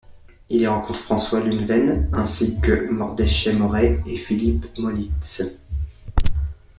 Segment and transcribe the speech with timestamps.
[0.49, 5.59] Il y rencontre François Lunven ainsi que Mordechai Moreh et Philippe Mohlitz.